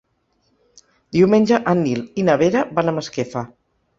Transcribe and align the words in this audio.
Diumenge 1.17 1.59
en 1.73 1.83
Nil 1.87 2.01
i 2.21 2.25
na 2.31 2.37
Vera 2.45 2.65
van 2.79 2.93
a 2.93 2.95
Masquefa. 3.01 3.45